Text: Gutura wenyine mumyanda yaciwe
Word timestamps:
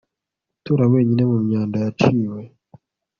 Gutura 0.55 0.83
wenyine 0.93 1.21
mumyanda 1.31 1.77
yaciwe 1.83 2.39